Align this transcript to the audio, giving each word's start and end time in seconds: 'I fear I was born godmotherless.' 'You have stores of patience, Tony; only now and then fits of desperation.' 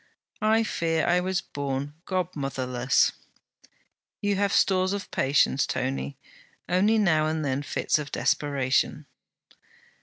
'I 0.41 0.63
fear 0.63 1.05
I 1.05 1.19
was 1.19 1.41
born 1.41 1.93
godmotherless.' 2.07 3.11
'You 4.19 4.35
have 4.35 4.51
stores 4.51 4.93
of 4.93 5.11
patience, 5.11 5.67
Tony; 5.67 6.17
only 6.67 6.97
now 6.97 7.27
and 7.27 7.45
then 7.45 7.61
fits 7.61 7.99
of 7.99 8.11
desperation.' 8.11 9.05